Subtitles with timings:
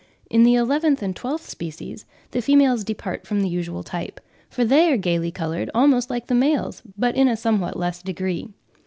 [0.31, 4.91] In the eleventh and twelfth species, the females depart from the usual type, for they
[4.91, 8.49] are gaily decorated almost like the males, but in a somewhat less degree.